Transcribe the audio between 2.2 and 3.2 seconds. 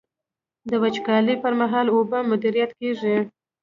مدیریت کیږي.